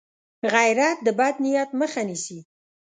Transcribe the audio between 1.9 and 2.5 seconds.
نیسي